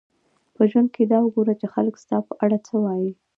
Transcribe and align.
په 0.55 0.61
ژوند 0.69 0.87
کښي 0.93 1.05
دا 1.11 1.17
وګوره، 1.21 1.53
چي 1.61 1.67
خلک 1.73 1.95
ستا 2.03 2.17
په 2.27 2.33
اړه 2.43 2.57
څه 2.67 2.75
وايي. 2.83 3.11